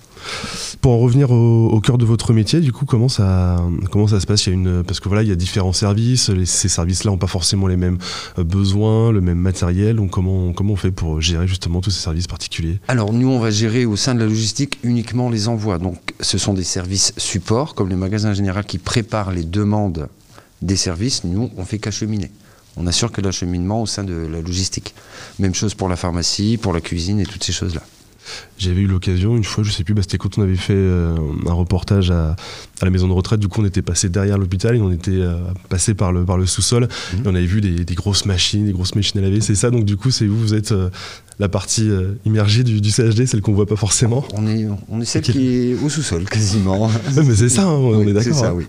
Pour 0.81 0.93
en 0.93 0.97
revenir 0.97 1.31
au, 1.31 1.81
cœur 1.81 1.97
de 1.97 2.05
votre 2.05 2.31
métier, 2.31 2.61
du 2.61 2.71
coup, 2.71 2.85
comment 2.85 3.09
ça, 3.09 3.61
comment 3.91 4.07
ça 4.07 4.21
se 4.21 4.25
passe? 4.25 4.45
Il 4.45 4.49
y 4.49 4.51
a 4.51 4.55
une, 4.55 4.83
Parce 4.83 5.01
que 5.01 5.09
voilà, 5.09 5.23
il 5.23 5.29
y 5.29 5.31
a 5.31 5.35
différents 5.35 5.73
services, 5.73 6.31
ces 6.45 6.69
services-là 6.69 7.11
n'ont 7.11 7.17
pas 7.17 7.27
forcément 7.27 7.67
les 7.67 7.75
mêmes 7.75 7.97
euh, 8.37 8.45
besoins, 8.45 9.11
le 9.11 9.19
même 9.19 9.39
matériel, 9.39 9.97
donc 9.97 10.11
comment, 10.11 10.53
on 10.57 10.75
fait 10.77 10.91
pour 10.91 11.19
gérer 11.19 11.47
justement 11.47 11.81
tous 11.81 11.91
ces 11.91 12.01
services 12.01 12.27
particuliers? 12.27 12.79
Alors 12.87 13.11
nous, 13.11 13.27
on 13.27 13.39
va 13.39 13.51
gérer 13.51 13.85
au 13.85 13.97
sein 13.97 14.15
de 14.15 14.19
la 14.19 14.25
logistique 14.25 14.79
uniquement 14.83 15.29
les 15.29 15.49
envois. 15.49 15.79
Donc 15.79 15.97
ce 16.21 16.37
sont 16.37 16.53
des 16.53 16.63
services 16.63 17.13
support, 17.17 17.75
comme 17.75 17.89
le 17.89 17.97
magasin 17.97 18.33
général 18.33 18.63
qui 18.63 18.77
prépare 18.77 19.31
les 19.31 19.43
demandes 19.43 20.07
des 20.61 20.77
services, 20.77 21.25
nous, 21.25 21.49
on 21.57 21.65
fait 21.65 21.79
qu'acheminer. 21.79 22.31
On 22.77 22.87
assure 22.87 23.11
que 23.11 23.19
l'acheminement 23.19 23.81
au 23.81 23.85
sein 23.85 24.05
de 24.05 24.13
la 24.13 24.39
logistique. 24.41 24.93
Même 25.39 25.53
chose 25.53 25.73
pour 25.73 25.89
la 25.89 25.97
pharmacie, 25.97 26.57
pour 26.57 26.71
la 26.71 26.79
cuisine 26.79 27.19
et 27.19 27.25
toutes 27.25 27.43
ces 27.43 27.51
choses-là. 27.51 27.81
J'avais 28.57 28.81
eu 28.81 28.87
l'occasion 28.87 29.37
une 29.37 29.43
fois, 29.43 29.63
je 29.63 29.71
sais 29.71 29.83
plus, 29.83 29.93
bah, 29.93 30.01
c'était 30.01 30.17
quand 30.17 30.37
on 30.37 30.41
avait 30.41 30.55
fait 30.55 30.73
euh, 30.75 31.15
un 31.47 31.53
reportage 31.53 32.11
à, 32.11 32.35
la 32.81 32.89
maison 32.89 33.07
de 33.07 33.13
retraite. 33.13 33.39
Du 33.39 33.47
coup, 33.47 33.61
on 33.61 33.65
était 33.65 33.81
passé 33.81 34.09
derrière 34.09 34.37
l'hôpital 34.37 34.75
et 34.75 34.81
on 34.81 34.91
était 34.91 35.11
euh, 35.11 35.37
passé 35.69 35.93
par 35.93 36.11
le, 36.11 36.25
par 36.25 36.37
le 36.37 36.45
sous-sol 36.45 36.87
mhm. 37.13 37.19
et 37.19 37.27
on 37.27 37.35
avait 37.35 37.45
vu 37.45 37.61
des, 37.61 37.95
grosses 37.95 38.25
machines, 38.25 38.65
des 38.65 38.73
grosses 38.73 38.95
machines 38.95 39.19
à 39.19 39.23
laver. 39.23 39.39
C'est 39.39 39.55
ça, 39.55 39.71
donc 39.71 39.85
du 39.85 39.95
coup, 39.95 40.11
c'est 40.11 40.25
vous, 40.25 40.37
vous 40.37 40.53
êtes 40.53 40.73
euh, 40.73 40.89
la 41.39 41.47
partie 41.47 41.89
immergée 42.25 42.63
du, 42.63 42.91
CHD, 42.91 43.25
celle 43.25 43.41
qu'on 43.41 43.53
voit 43.53 43.65
pas 43.65 43.77
forcément. 43.77 44.25
On 44.33 44.45
est, 44.45 44.67
on 44.89 44.99
est 44.99 45.05
celle 45.05 45.21
qui 45.21 45.47
est 45.47 45.75
au 45.81 45.87
sous-sol 45.87 46.25
quasiment. 46.25 46.91
mais 47.15 47.35
c'est 47.35 47.47
ça, 47.47 47.63
hein, 47.63 47.71
on 47.71 48.01
est 48.01 48.13
d'accord. 48.13 48.23
C'est 48.23 48.39
ça, 48.39 48.49
hein. 48.49 48.55
oui 48.55 48.65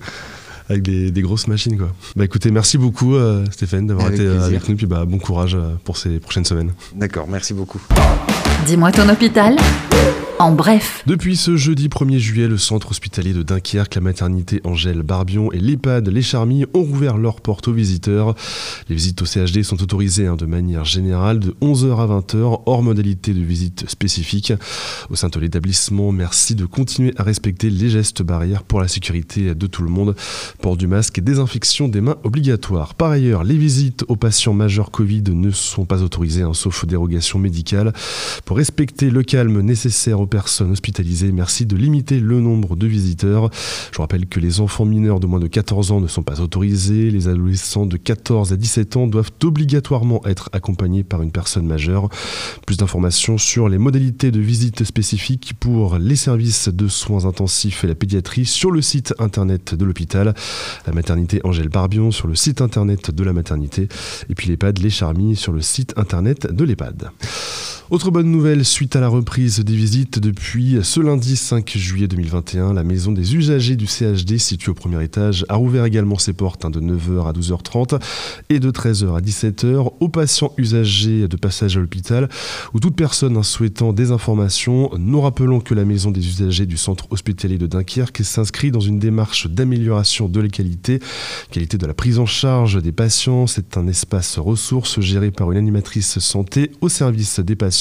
avec 0.69 0.85
des, 0.85 1.23
grosses 1.23 1.49
machines. 1.49 1.77
Quoi. 1.77 1.89
Bah 2.15 2.25
écoutez, 2.25 2.53
merci 2.53 2.79
beaucoup 2.79 3.17
Stéphane 3.51 3.89
d'avoir 3.89 4.13
été 4.13 4.25
avec 4.25 4.69
nous, 4.69 4.77
puis 4.77 4.87
bah, 4.87 5.05
bon 5.05 5.19
courage 5.19 5.59
pour 5.83 5.97
ces 5.97 6.21
prochaines 6.21 6.45
semaines. 6.45 6.71
D'accord, 6.95 7.27
merci 7.29 7.55
beaucoup. 7.55 7.81
Dis-moi 8.67 8.93
ton 8.93 9.09
hôpital 9.09 9.57
en 10.41 10.53
bref. 10.53 11.03
Depuis 11.07 11.37
ce 11.37 11.59
jeudi 11.59 11.89
1er 11.89 12.17
juillet, 12.17 12.49
le 12.49 12.57
centre 12.57 12.93
hospitalier 12.93 13.35
de 13.35 13.43
Dunkerque, 13.43 13.95
la 13.95 14.01
maternité 14.01 14.63
Angèle 14.65 15.03
Barbion 15.03 15.53
et 15.53 15.59
l'EHPAD 15.59 16.09
Les 16.09 16.23
Charmilles 16.23 16.65
ont 16.73 16.81
rouvert 16.81 17.19
leurs 17.19 17.43
portes 17.43 17.69
aux 17.69 17.75
visiteurs. 17.75 18.35
Les 18.89 18.95
visites 18.95 19.21
au 19.21 19.27
CHD 19.27 19.63
sont 19.63 19.83
autorisées 19.83 20.27
hein, 20.27 20.37
de 20.37 20.47
manière 20.47 20.87
générale 20.87 21.41
de 21.41 21.55
11h 21.61 21.95
à 22.01 22.07
20h, 22.07 22.63
hors 22.65 22.83
modalité 22.83 23.35
de 23.35 23.43
visite 23.43 23.85
spécifique. 23.91 24.55
Au 25.11 25.15
sein 25.15 25.29
de 25.29 25.39
l'établissement, 25.39 26.11
merci 26.11 26.55
de 26.55 26.65
continuer 26.65 27.13
à 27.19 27.23
respecter 27.23 27.69
les 27.69 27.91
gestes 27.91 28.23
barrières 28.23 28.63
pour 28.63 28.81
la 28.81 28.89
sécurité 28.89 29.55
de 29.55 29.67
tout 29.67 29.83
le 29.83 29.91
monde. 29.91 30.17
Port 30.63 30.79
du 30.79 30.87
masque 30.87 31.19
et 31.19 31.21
désinfection 31.21 31.87
des 31.87 32.01
mains 32.01 32.17
obligatoires. 32.25 32.95
Par 32.95 33.11
ailleurs, 33.11 33.45
les 33.45 33.59
visites 33.59 34.07
aux 34.09 34.17
patients 34.17 34.55
majeurs 34.55 34.91
Covid 34.91 35.25
ne 35.35 35.51
sont 35.51 35.85
pas 35.85 36.03
autorisées, 36.03 36.45
hein, 36.45 36.55
sauf 36.55 36.87
dérogation 36.87 37.39
médicale. 37.39 37.93
Pour 38.51 38.57
respecter 38.57 39.11
le 39.11 39.23
calme 39.23 39.61
nécessaire 39.61 40.19
aux 40.19 40.27
personnes 40.27 40.73
hospitalisées. 40.73 41.31
Merci 41.31 41.67
de 41.67 41.77
limiter 41.77 42.19
le 42.19 42.41
nombre 42.41 42.75
de 42.75 42.89
visiteurs. 42.89 43.49
Je 43.93 44.01
rappelle 44.01 44.27
que 44.27 44.41
les 44.41 44.61
enfants 44.61 44.85
mineurs 44.85 45.21
de 45.21 45.29
moins 45.29 45.39
de 45.39 45.47
14 45.47 45.93
ans 45.93 46.01
ne 46.01 46.09
sont 46.09 46.25
pas 46.25 46.41
autorisés. 46.41 47.13
Les 47.13 47.29
adolescents 47.29 47.87
de 47.87 47.97
14 47.97 48.53
à 48.53 48.57
17 48.57 48.97
ans 48.97 49.07
doivent 49.07 49.31
obligatoirement 49.45 50.21
être 50.27 50.51
accompagnés 50.53 51.05
par 51.05 51.23
une 51.23 51.31
personne 51.31 51.65
majeure. 51.65 52.09
Plus 52.67 52.77
d'informations 52.77 53.39
sur 53.39 53.69
les 53.69 53.79
modalités 53.79 54.33
de 54.33 54.41
visite 54.41 54.83
spécifiques 54.83 55.55
pour 55.61 55.99
les 55.99 56.17
services 56.17 56.71
de 56.71 56.89
soins 56.89 57.27
intensifs 57.27 57.85
et 57.85 57.87
la 57.87 57.95
pédiatrie 57.95 58.47
sur 58.47 58.73
le 58.73 58.83
site 58.83 59.15
internet 59.21 59.77
de 59.77 59.85
l'hôpital. 59.85 60.35
La 60.89 60.93
maternité 60.93 61.41
Angèle 61.45 61.69
Barbion 61.69 62.11
sur 62.11 62.27
le 62.27 62.35
site 62.35 62.63
internet 62.63 63.13
de 63.13 63.23
la 63.23 63.33
maternité. 63.33 63.87
Et 64.29 64.35
puis 64.35 64.49
l'EHPAD 64.49 64.81
Les 64.81 64.91
Charmilles 64.91 65.37
sur 65.37 65.53
le 65.53 65.61
site 65.61 65.95
internet 65.97 66.53
de 66.53 66.65
l'EHPAD. 66.65 67.13
Autre 67.91 68.13
bonne 68.13 68.31
nouvelle, 68.31 68.65
suite 68.65 68.95
à 68.95 69.01
la 69.01 69.09
reprise 69.09 69.59
des 69.59 69.75
visites 69.75 70.21
depuis 70.21 70.79
ce 70.81 71.01
lundi 71.01 71.35
5 71.35 71.77
juillet 71.77 72.07
2021, 72.07 72.73
la 72.73 72.85
maison 72.85 73.11
des 73.11 73.35
usagers 73.35 73.75
du 73.75 73.89
CHD 73.89 74.39
située 74.39 74.71
au 74.71 74.75
premier 74.75 75.03
étage 75.03 75.45
a 75.49 75.57
rouvert 75.57 75.85
également 75.85 76.17
ses 76.17 76.33
portes 76.33 76.65
hein, 76.65 76.71
de 76.71 76.79
9h 76.81 77.29
à 77.29 77.33
12h30 77.33 78.01
et 78.49 78.61
de 78.61 78.71
13h 78.71 79.17
à 79.17 79.21
17h 79.21 79.95
aux 79.99 80.09
patients 80.09 80.53
usagers 80.57 81.27
de 81.27 81.37
passage 81.37 81.77
à 81.77 81.81
l'hôpital 81.81 82.29
ou 82.75 82.79
toute 82.79 82.95
personne 82.95 83.37
hein, 83.37 83.43
souhaitant 83.43 83.93
des 83.93 84.13
informations. 84.13 84.93
Nous 84.97 85.21
rappelons 85.21 85.59
que 85.59 85.75
la 85.75 85.85
maison 85.85 86.13
des 86.13 86.25
usagers 86.25 86.67
du 86.67 86.77
centre 86.77 87.09
hospitalier 87.11 87.59
de 87.59 87.67
Dunkerque 87.67 88.23
s'inscrit 88.23 88.71
dans 88.71 88.79
une 88.79 89.01
démarche 89.01 89.49
d'amélioration 89.49 90.29
de 90.29 90.41
la 90.41 90.49
qualité, 90.49 91.01
qualité 91.51 91.77
de 91.77 91.87
la 91.87 91.95
prise 91.95 92.21
en 92.21 92.27
charge 92.27 92.81
des 92.81 92.93
patients. 92.93 93.49
C'est 93.49 93.77
un 93.77 93.89
espace 93.89 94.39
ressources 94.39 95.01
géré 95.01 95.33
par 95.33 95.51
une 95.51 95.59
animatrice 95.59 96.21
santé 96.21 96.71
au 96.83 96.89
service 96.89 97.41
des 97.41 97.57
patients 97.57 97.80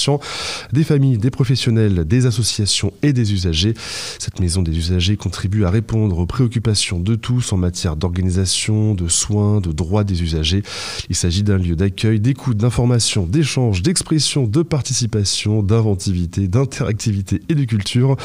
des 0.71 0.83
familles, 0.83 1.17
des 1.17 1.31
professionnels, 1.31 2.05
des 2.05 2.25
associations 2.25 2.93
et 3.01 3.13
des 3.13 3.33
usagers. 3.33 3.73
Cette 4.19 4.39
maison 4.39 4.61
des 4.61 4.77
usagers 4.77 5.17
contribue 5.17 5.65
à 5.65 5.69
répondre 5.69 6.17
aux 6.19 6.25
préoccupations 6.25 6.99
de 6.99 7.15
tous 7.15 7.51
en 7.53 7.57
matière 7.57 7.95
d'organisation, 7.95 8.93
de 8.93 9.07
soins, 9.07 9.61
de 9.61 9.71
droits 9.71 10.03
des 10.03 10.23
usagers. 10.23 10.63
Il 11.09 11.15
s'agit 11.15 11.43
d'un 11.43 11.57
lieu 11.57 11.75
d'accueil, 11.75 12.19
d'écoute, 12.19 12.57
d'information, 12.57 13.25
d'échange, 13.25 13.81
d'expression, 13.81 14.47
de 14.47 14.61
participation, 14.61 15.63
d'inventivité, 15.63 16.47
d'interactivité 16.47 17.41
et 17.49 17.55
de 17.55 17.63
culture. 17.63 18.15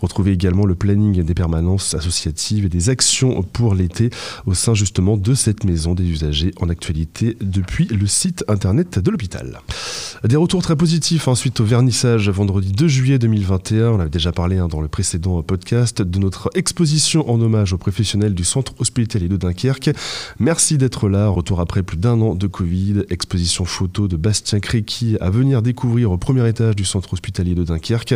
Retrouvez 0.00 0.32
également 0.32 0.66
le 0.66 0.74
planning 0.74 1.22
des 1.22 1.34
permanences 1.34 1.94
associatives 1.94 2.66
et 2.66 2.68
des 2.68 2.88
actions 2.88 3.42
pour 3.42 3.74
l'été 3.74 4.10
au 4.46 4.54
sein 4.54 4.74
justement 4.74 5.16
de 5.16 5.34
cette 5.34 5.64
maison 5.64 5.94
des 5.94 6.04
usagers 6.04 6.52
en 6.60 6.68
actualité 6.68 7.36
depuis 7.40 7.86
le 7.86 8.06
site 8.06 8.44
internet 8.48 8.98
de 8.98 9.10
l'hôpital. 9.10 9.60
Des 10.24 10.36
retours 10.36 10.62
très 10.62 10.76
positifs 10.76 11.19
ensuite 11.28 11.60
au 11.60 11.64
vernissage 11.64 12.30
vendredi 12.30 12.72
2 12.72 12.88
juillet 12.88 13.18
2021. 13.18 13.90
On 13.90 14.00
avait 14.00 14.10
déjà 14.10 14.32
parlé 14.32 14.58
hein, 14.58 14.68
dans 14.68 14.80
le 14.80 14.88
précédent 14.88 15.42
podcast 15.42 16.02
de 16.02 16.18
notre 16.18 16.50
exposition 16.54 17.28
en 17.30 17.40
hommage 17.40 17.72
aux 17.72 17.78
professionnels 17.78 18.34
du 18.34 18.44
centre 18.44 18.74
hospitalier 18.78 19.28
de 19.28 19.36
Dunkerque. 19.36 19.90
Merci 20.38 20.78
d'être 20.78 21.08
là. 21.08 21.28
Retour 21.28 21.60
après 21.60 21.82
plus 21.82 21.96
d'un 21.96 22.20
an 22.20 22.34
de 22.34 22.46
Covid. 22.46 23.04
Exposition 23.10 23.64
photo 23.64 24.08
de 24.08 24.16
Bastien 24.16 24.60
Créqui 24.60 25.16
à 25.20 25.30
venir 25.30 25.62
découvrir 25.62 26.10
au 26.10 26.18
premier 26.18 26.48
étage 26.48 26.76
du 26.76 26.84
centre 26.84 27.12
hospitalier 27.12 27.54
de 27.54 27.64
Dunkerque. 27.64 28.14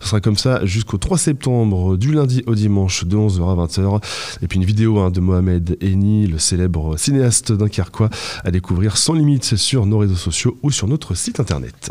Ce 0.00 0.08
sera 0.08 0.20
comme 0.20 0.36
ça 0.36 0.64
jusqu'au 0.64 0.98
3 0.98 1.18
septembre, 1.18 1.96
du 1.96 2.12
lundi 2.12 2.42
au 2.46 2.54
dimanche 2.54 3.04
de 3.04 3.16
11h 3.16 3.52
à 3.52 3.66
20h. 3.66 4.02
Et 4.42 4.48
puis 4.48 4.58
une 4.58 4.64
vidéo 4.64 4.98
hein, 4.98 5.10
de 5.10 5.20
Mohamed 5.20 5.76
Eni, 5.82 6.26
le 6.26 6.38
célèbre 6.38 6.96
cinéaste 6.96 7.52
dunkerquois, 7.52 8.10
à 8.44 8.50
découvrir 8.50 8.96
sans 8.96 9.14
limite 9.14 9.56
sur 9.56 9.86
nos 9.86 9.98
réseaux 9.98 10.14
sociaux 10.14 10.58
ou 10.62 10.70
sur 10.70 10.88
notre 10.88 11.14
site 11.14 11.40
internet. 11.40 11.90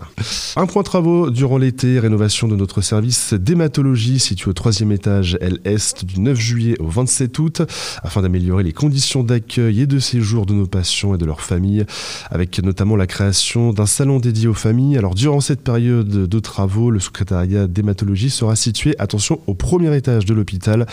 Un 0.57 0.67
point 0.67 0.83
travaux 0.83 1.31
durant 1.31 1.57
l'été, 1.57 1.99
rénovation 1.99 2.47
de 2.47 2.55
notre 2.55 2.79
service 2.79 3.33
d'hématologie 3.33 4.19
situé 4.19 4.49
au 4.49 4.53
troisième 4.53 4.93
étage 4.93 5.37
L 5.41 5.59
Est 5.65 6.05
du 6.05 6.21
9 6.21 6.39
juillet 6.39 6.75
au 6.79 6.87
27 6.87 7.39
août 7.39 7.61
afin 8.03 8.21
d'améliorer 8.21 8.63
les 8.63 8.71
conditions 8.71 9.21
d'accueil 9.21 9.81
et 9.81 9.85
de 9.85 9.99
séjour 9.99 10.45
de 10.45 10.53
nos 10.53 10.65
patients 10.65 11.13
et 11.13 11.17
de 11.17 11.25
leurs 11.25 11.41
familles 11.41 11.83
avec 12.29 12.57
notamment 12.63 12.95
la 12.95 13.05
création 13.05 13.73
d'un 13.73 13.85
salon 13.85 14.19
dédié 14.19 14.47
aux 14.47 14.53
familles. 14.53 14.97
Alors 14.97 15.13
durant 15.13 15.41
cette 15.41 15.59
période 15.59 16.07
de 16.07 16.39
travaux, 16.39 16.89
le 16.89 17.01
secrétariat 17.01 17.67
d'hématologie 17.67 18.29
sera 18.29 18.55
situé, 18.55 18.95
attention, 18.97 19.41
au 19.47 19.55
premier 19.55 19.93
étage 19.93 20.23
de 20.23 20.33
l'hôpital 20.33 20.85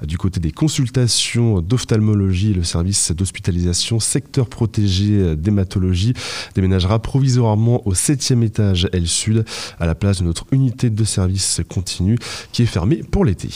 du 0.00 0.16
côté 0.16 0.38
des 0.38 0.52
consultations 0.52 1.60
d'ophtalmologie, 1.60 2.54
le 2.54 2.62
service 2.62 3.10
d'hospitalisation 3.10 3.98
secteur 3.98 4.48
protégé 4.48 5.34
d'hématologie 5.34 6.14
déménagera 6.54 7.00
provisoirement 7.00 7.82
au 7.84 7.94
septième 7.94 8.44
étage 8.44 8.88
Sud 9.08 9.44
à 9.80 9.86
la 9.86 9.94
place 9.94 10.20
de 10.20 10.24
notre 10.24 10.46
unité 10.52 10.90
de 10.90 11.04
service 11.04 11.60
continu 11.68 12.18
qui 12.52 12.62
est 12.62 12.66
fermée 12.66 13.02
pour 13.10 13.24
l'été. 13.24 13.48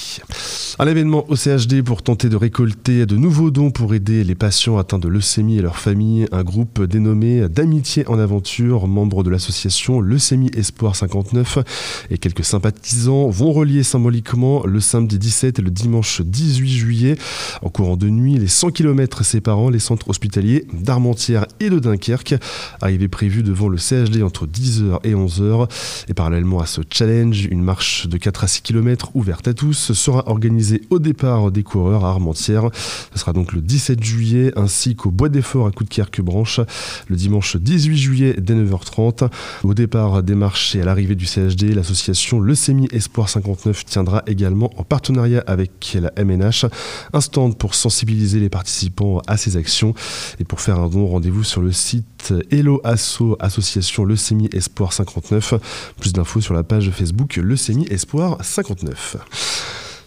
Un 0.79 0.87
événement 0.87 1.25
au 1.29 1.37
CHD 1.37 1.83
pour 1.83 2.03
tenter 2.03 2.29
de 2.29 2.37
récolter 2.37 3.07
de 3.07 3.17
nouveaux 3.17 3.51
dons 3.51 3.71
pour 3.71 3.95
aider 3.95 4.25
les 4.25 4.35
patients 4.35 4.79
atteints 4.79 4.99
de 4.99 5.09
leucémie 5.09 5.59
et 5.59 5.63
leurs 5.63 5.79
familles. 5.79 6.27
Un 6.33 6.43
groupe 6.43 6.83
dénommé 6.83 7.49
d'amitié 7.49 8.09
en 8.09 8.19
aventure, 8.19 8.89
membre 8.89 9.23
de 9.23 9.31
l'association 9.31 10.01
Leucémie 10.01 10.51
Espoir 10.57 10.97
59 10.97 11.59
et 12.11 12.19
quelques 12.19 12.45
sympathisants 12.45 13.29
vont 13.29 13.53
relier 13.53 13.83
symboliquement 13.83 14.65
le 14.67 14.81
samedi 14.81 15.19
17 15.19 15.59
et 15.59 15.63
le 15.63 15.71
dimanche 15.71 16.23
18 16.23 16.69
juillet 16.69 17.17
en 17.63 17.69
courant 17.69 17.97
de 17.97 18.09
nuit 18.09 18.39
les 18.39 18.49
100 18.49 18.71
km 18.71 19.25
séparant 19.25 19.71
les 19.71 19.79
centres 19.79 20.09
hospitaliers 20.09 20.67
d'Armentières 20.73 21.47
et 21.61 21.71
de 21.71 21.79
Dunkerque. 21.79 22.35
Arrivée 22.81 23.09
prévue 23.09 23.43
devant 23.43 23.69
le 23.69 23.79
CHD 23.79 24.23
entre 24.23 24.47
10h 24.47 24.99
et 25.05 25.15
11h. 25.15 25.32
Et 26.09 26.15
parallèlement 26.15 26.61
à 26.61 26.67
ce 26.67 26.81
challenge, 26.91 27.47
une 27.51 27.62
marche 27.62 28.07
de 28.07 28.17
4 28.17 28.45
à 28.45 28.47
6 28.49 28.62
km 28.62 29.11
ouverte 29.15 29.49
à 29.49 29.55
tous 29.55 29.93
sera 29.93 30.29
organisée 30.29 30.83
au 30.91 30.99
départ 30.99 31.51
des 31.51 31.62
coureurs 31.62 32.05
à 32.05 32.09
Armentières. 32.09 32.69
Ce 33.12 33.19
sera 33.19 33.33
donc 33.33 33.53
le 33.53 33.61
17 33.61 34.03
juillet 34.03 34.53
ainsi 34.57 34.97
qu'au 34.97 35.11
Bois 35.11 35.29
d'Effort 35.29 35.67
à 35.67 35.71
Coudekerque-Branche 35.71 36.61
le 37.09 37.17
dimanche 37.17 37.57
18 37.57 37.97
juillet 37.97 38.37
dès 38.39 38.55
9h30. 38.55 39.29
Au 39.65 39.75
départ 39.75 40.23
des 40.23 40.35
marches 40.35 40.75
et 40.75 40.83
à 40.83 40.85
l'arrivée 40.85 41.15
du 41.15 41.27
CHD, 41.27 41.75
l'association 41.75 42.41
Leucémie 42.41 42.89
Espoir 42.93 43.29
59 43.29 43.85
tiendra 43.85 44.23
également 44.27 44.71
en 44.77 44.85
partenariat 44.85 45.43
avec 45.47 45.97
la 46.01 46.12
MNH 46.23 46.67
un 47.12 47.21
stand 47.21 47.57
pour 47.57 47.75
sensibiliser 47.75 48.41
les 48.41 48.49
participants 48.49 49.21
à 49.27 49.37
ces 49.37 49.57
actions. 49.57 49.95
Et 50.41 50.45
pour 50.45 50.61
faire 50.61 50.79
un 50.79 50.89
don, 50.89 51.07
rendez-vous 51.07 51.45
sur 51.45 51.62
le 51.62 51.73
site 51.73 52.35
Hello 52.51 52.81
Asso 52.85 53.37
Association 53.41 54.05
Leucémie 54.05 54.49
Espoir 54.53 54.93
59. 54.93 55.22
Plus 56.00 56.12
d'infos 56.12 56.41
sur 56.41 56.55
la 56.55 56.62
page 56.62 56.91
Facebook 56.91 57.37
Leucémie 57.37 57.87
Espoir 57.91 58.38
59. 58.43 59.17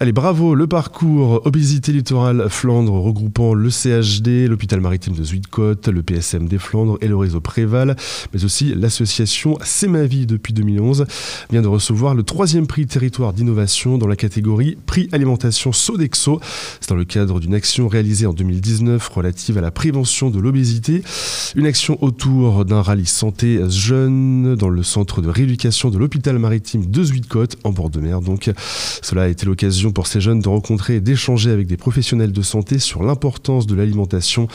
Allez, 0.02 0.12
bravo, 0.12 0.56
le 0.56 0.68
parcours 0.68 1.42
Obésité 1.46 1.94
littorale 1.94 2.50
Flandre 2.50 2.92
regroupant 2.92 3.54
le 3.54 3.70
CHD, 3.70 4.46
l'hôpital 4.46 4.82
maritime 4.82 5.16
de 5.16 5.24
Zuidcote, 5.24 5.88
le 5.88 6.04
PSM 6.04 6.50
des 6.50 6.58
Flandres 6.58 6.98
et 7.00 7.08
le 7.08 7.16
réseau 7.16 7.40
Préval, 7.40 7.96
mais 8.34 8.44
aussi 8.44 8.76
l'association 8.76 9.58
C'est 9.64 9.88
ma 9.88 10.04
vie 10.04 10.26
depuis 10.26 10.52
2011, 10.52 11.06
vient 11.50 11.62
de 11.62 11.70
recevoir 11.70 12.14
le 12.14 12.24
troisième 12.24 12.68
prix 12.68 12.86
territoire 12.88 13.32
d'innovation 13.32 13.98
dans 13.98 14.06
la 14.06 14.18
catégorie 14.18 14.78
prix 14.86 15.08
alimentation 15.14 15.72
Sodexo. 15.72 16.42
C'est 16.82 16.90
dans 16.90 16.96
le 16.96 17.06
cadre 17.06 17.40
d'une 17.40 17.54
action 17.54 17.88
réalisée 17.88 18.26
en 18.26 18.34
2019 18.34 19.08
relative 19.08 19.58
à 19.58 19.62
la 19.62 19.72
prévention 19.72 20.30
de 20.30 20.40
l'obésité, 20.42 21.04
une 21.56 21.68
action 21.68 21.98
autour 22.04 22.66
d'un 22.66 22.82
rallye 22.82 23.06
santé 23.06 23.62
jeune 23.70 24.56
dans 24.56 24.68
le 24.68 24.84
centre 24.84 25.22
de 25.22 25.30
rééducation 25.30 25.90
de 25.90 25.98
l'hôpital 25.98 26.38
maritime 26.38 26.86
de 26.86 27.02
Zuidcote 27.02 27.56
en 27.64 27.72
bord 27.72 27.90
de 27.90 28.02
mer. 28.02 28.20
Donc, 28.20 28.52
cela 29.02 29.24
a 29.24 29.28
été 29.30 29.46
l'occasion 29.46 29.85
pour 29.92 30.08
ces 30.08 30.22
jeunes 30.22 30.40
de 30.40 30.50
rencontrer 30.50 30.96
et 30.96 31.02
d'échanger 31.02 31.52
avec 31.52 31.68
des 31.68 31.78
professionnels 31.78 32.32
de 32.32 32.42
santé 32.42 32.80
sur 32.80 33.04
l'importance 33.04 33.68
de 33.68 33.76
l'alimentation, 33.76 34.48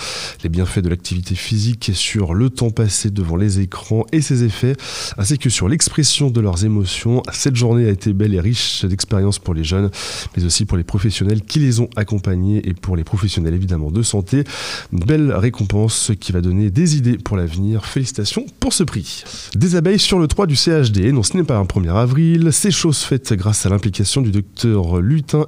les 0.42 0.48
bienfaits 0.48 0.80
de 0.80 0.88
l'activité 0.88 1.34
physique, 1.34 1.90
sur 1.94 2.34
le 2.34 2.50
temps 2.50 2.70
passé 2.70 3.10
devant 3.10 3.36
les 3.36 3.60
écrans 3.60 4.04
et 4.12 4.20
ses 4.20 4.44
effets, 4.44 4.74
ainsi 5.18 5.38
que 5.38 5.50
sur 5.50 5.68
l'expression 5.68 6.30
de 6.30 6.40
leurs 6.40 6.64
émotions. 6.64 7.22
Cette 7.32 7.56
journée 7.56 7.86
a 7.86 7.90
été 7.90 8.12
belle 8.12 8.34
et 8.34 8.40
riche 8.40 8.84
d'expériences 8.84 9.38
pour 9.38 9.54
les 9.54 9.64
jeunes, 9.64 9.90
mais 10.36 10.44
aussi 10.44 10.64
pour 10.64 10.76
les 10.76 10.84
professionnels 10.84 11.42
qui 11.42 11.58
les 11.58 11.80
ont 11.80 11.90
accompagnés 11.96 12.68
et 12.68 12.74
pour 12.74 12.96
les 12.96 13.04
professionnels 13.04 13.54
évidemment 13.54 13.90
de 13.90 14.02
santé. 14.02 14.44
Une 14.92 15.00
belle 15.00 15.32
récompense 15.32 16.12
qui 16.20 16.32
va 16.32 16.40
donner 16.40 16.70
des 16.70 16.96
idées 16.96 17.18
pour 17.18 17.36
l'avenir. 17.36 17.86
Félicitations 17.86 18.46
pour 18.58 18.72
ce 18.72 18.82
prix. 18.82 19.24
Des 19.54 19.76
abeilles 19.76 19.98
sur 19.98 20.18
le 20.18 20.28
3 20.28 20.46
du 20.46 20.56
CHD. 20.56 21.12
Non, 21.12 21.22
ce 21.22 21.36
n'est 21.36 21.44
pas 21.44 21.56
un 21.56 21.64
1er 21.64 21.94
avril. 21.94 22.48
C'est 22.52 22.70
chose 22.70 22.98
faite 22.98 23.32
grâce 23.32 23.66
à 23.66 23.68
l'implication 23.68 24.20
du 24.20 24.30
docteur 24.30 25.00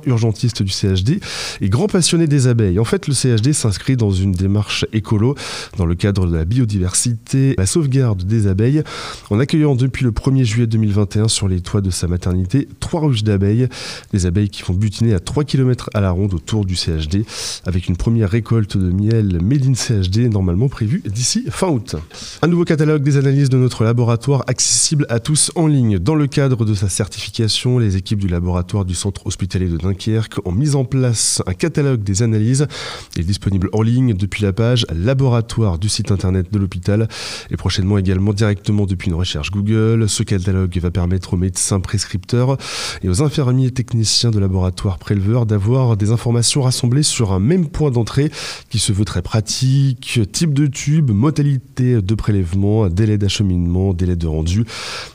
Urgentiste 0.06 0.62
du 0.62 0.70
CHD 0.70 1.20
et 1.60 1.68
grand 1.68 1.86
passionné 1.86 2.26
des 2.26 2.46
abeilles. 2.46 2.78
En 2.78 2.84
fait, 2.84 3.06
le 3.08 3.14
CHD 3.14 3.52
s'inscrit 3.52 3.96
dans 3.96 4.10
une 4.10 4.32
démarche 4.32 4.86
écolo 4.92 5.34
dans 5.76 5.86
le 5.86 5.94
cadre 5.94 6.26
de 6.26 6.36
la 6.36 6.44
biodiversité, 6.44 7.54
la 7.58 7.66
sauvegarde 7.66 8.24
des 8.24 8.46
abeilles, 8.46 8.82
en 9.30 9.38
accueillant 9.38 9.74
depuis 9.74 10.04
le 10.04 10.10
1er 10.10 10.44
juillet 10.44 10.66
2021 10.66 11.28
sur 11.28 11.48
les 11.48 11.60
toits 11.60 11.80
de 11.80 11.90
sa 11.90 12.06
maternité 12.08 12.68
trois 12.80 13.00
ruches 13.00 13.24
d'abeilles, 13.24 13.68
des 14.12 14.26
abeilles 14.26 14.50
qui 14.50 14.62
vont 14.62 14.74
butiner 14.74 15.14
à 15.14 15.20
3 15.20 15.44
km 15.44 15.90
à 15.94 16.00
la 16.00 16.10
ronde 16.10 16.34
autour 16.34 16.64
du 16.64 16.76
CHD, 16.76 17.24
avec 17.64 17.88
une 17.88 17.96
première 17.96 18.30
récolte 18.30 18.76
de 18.76 18.90
miel 18.90 19.40
made 19.42 19.74
CHD 19.74 20.28
normalement 20.30 20.68
prévue 20.68 21.02
d'ici 21.04 21.44
fin 21.48 21.68
août. 21.68 21.96
Un 22.42 22.48
nouveau 22.48 22.64
catalogue 22.64 23.02
des 23.02 23.16
analyses 23.16 23.48
de 23.48 23.56
notre 23.56 23.84
laboratoire 23.84 24.44
accessible 24.46 25.06
à 25.08 25.20
tous 25.20 25.52
en 25.54 25.66
ligne. 25.66 25.98
Dans 25.98 26.14
le 26.14 26.26
cadre 26.26 26.64
de 26.64 26.74
sa 26.74 26.88
certification, 26.88 27.78
les 27.78 27.96
équipes 27.96 28.18
du 28.18 28.28
laboratoire 28.28 28.84
du 28.84 28.94
centre 28.94 29.26
hospitalier 29.26 29.61
de 29.68 29.76
Dunkerque 29.76 30.40
ont 30.44 30.52
mis 30.52 30.74
en 30.74 30.84
place 30.84 31.42
un 31.46 31.54
catalogue 31.54 32.02
des 32.02 32.22
analyses. 32.22 32.66
Il 33.16 33.22
est 33.22 33.24
disponible 33.24 33.68
en 33.72 33.82
ligne 33.82 34.14
depuis 34.14 34.42
la 34.42 34.52
page 34.52 34.86
laboratoire 34.94 35.78
du 35.78 35.88
site 35.88 36.10
internet 36.10 36.52
de 36.52 36.58
l'hôpital 36.58 37.08
et 37.50 37.56
prochainement 37.56 37.98
également 37.98 38.32
directement 38.32 38.86
depuis 38.86 39.08
une 39.08 39.16
recherche 39.16 39.50
Google. 39.50 40.08
Ce 40.08 40.22
catalogue 40.22 40.76
va 40.78 40.90
permettre 40.90 41.34
aux 41.34 41.36
médecins 41.36 41.80
prescripteurs 41.80 42.56
et 43.02 43.08
aux 43.08 43.22
infirmiers 43.22 43.70
techniciens 43.70 44.30
de 44.30 44.38
laboratoire 44.38 44.98
préleveurs 44.98 45.46
d'avoir 45.46 45.96
des 45.96 46.10
informations 46.10 46.62
rassemblées 46.62 47.02
sur 47.02 47.32
un 47.32 47.38
même 47.38 47.68
point 47.68 47.90
d'entrée 47.90 48.30
qui 48.70 48.78
se 48.78 48.92
veut 48.92 49.04
très 49.04 49.22
pratique, 49.22 50.20
type 50.32 50.54
de 50.54 50.66
tube, 50.66 51.10
modalité 51.10 52.02
de 52.02 52.14
prélèvement, 52.14 52.88
délai 52.88 53.18
d'acheminement, 53.18 53.94
délai 53.94 54.16
de 54.16 54.26
rendu. 54.26 54.64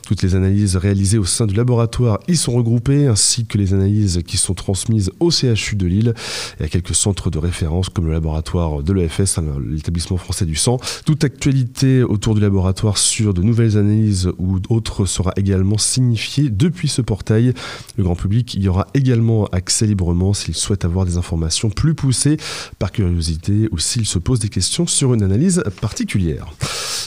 Toutes 0.06 0.22
les 0.22 0.34
analyses 0.34 0.76
réalisées 0.76 1.18
au 1.18 1.24
sein 1.24 1.46
du 1.46 1.54
laboratoire 1.54 2.18
y 2.28 2.36
sont 2.36 2.52
regroupées 2.52 3.06
ainsi 3.06 3.44
que 3.46 3.58
les 3.58 3.74
analyses 3.74 4.22
qui 4.26 4.37
sont 4.38 4.54
transmises 4.54 5.10
au 5.20 5.30
CHU 5.30 5.76
de 5.76 5.86
Lille 5.86 6.14
et 6.60 6.64
à 6.64 6.68
quelques 6.68 6.94
centres 6.94 7.30
de 7.30 7.38
référence 7.38 7.88
comme 7.88 8.06
le 8.06 8.12
laboratoire 8.12 8.82
de 8.82 8.92
l'EFS, 8.92 9.38
hein, 9.38 9.44
l'établissement 9.68 10.16
français 10.16 10.46
du 10.46 10.56
sang. 10.56 10.78
Toute 11.04 11.24
actualité 11.24 12.02
autour 12.02 12.34
du 12.34 12.40
laboratoire 12.40 12.98
sur 12.98 13.34
de 13.34 13.42
nouvelles 13.42 13.76
analyses 13.76 14.30
ou 14.38 14.60
d'autres 14.60 15.06
sera 15.06 15.32
également 15.36 15.78
signifiée 15.78 16.50
depuis 16.50 16.88
ce 16.88 17.02
portail. 17.02 17.54
Le 17.96 18.04
grand 18.04 18.16
public 18.16 18.54
y 18.54 18.68
aura 18.68 18.86
également 18.94 19.46
accès 19.46 19.86
librement 19.86 20.34
s'il 20.34 20.54
souhaite 20.54 20.84
avoir 20.84 21.04
des 21.04 21.16
informations 21.16 21.70
plus 21.70 21.94
poussées 21.94 22.36
par 22.78 22.92
curiosité 22.92 23.68
ou 23.72 23.78
s'il 23.78 24.06
se 24.06 24.18
pose 24.18 24.38
des 24.38 24.48
questions 24.48 24.86
sur 24.86 25.14
une 25.14 25.22
analyse 25.22 25.62
particulière. 25.80 26.52